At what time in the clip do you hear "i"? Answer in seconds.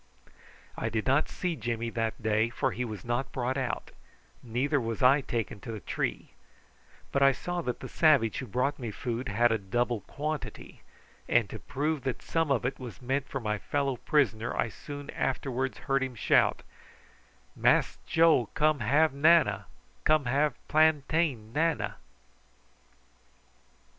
0.75-0.89, 5.03-5.21, 7.21-7.31, 14.57-14.69